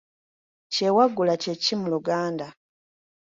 Kyewaggulwa 0.73 1.35
kye 1.41 1.53
ki 1.63 1.73
Luganda? 1.91 2.47